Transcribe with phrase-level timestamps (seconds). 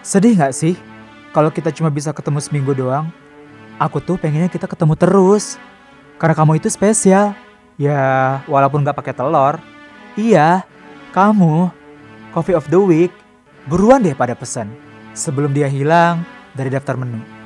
[0.00, 0.74] Sedih nggak sih
[1.30, 3.12] kalau kita cuma bisa ketemu seminggu doang?
[3.80, 5.56] Aku tuh pengennya kita ketemu terus.
[6.20, 7.32] Karena kamu itu spesial.
[7.80, 9.56] Ya, walaupun nggak pakai telur.
[10.18, 10.68] Iya,
[11.16, 11.72] kamu.
[12.36, 13.12] Coffee of the week.
[13.64, 14.68] Buruan deh pada pesan.
[15.16, 16.20] Sebelum dia hilang
[16.52, 17.39] dari daftar menu.